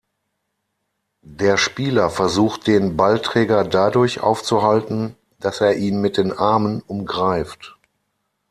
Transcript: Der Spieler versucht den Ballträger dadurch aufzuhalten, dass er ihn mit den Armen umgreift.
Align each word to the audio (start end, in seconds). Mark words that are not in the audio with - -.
Der 1.21 1.57
Spieler 1.57 2.09
versucht 2.09 2.65
den 2.65 2.97
Ballträger 2.97 3.63
dadurch 3.63 4.19
aufzuhalten, 4.19 5.15
dass 5.39 5.61
er 5.61 5.75
ihn 5.75 6.01
mit 6.01 6.17
den 6.17 6.31
Armen 6.35 6.81
umgreift. 6.81 7.77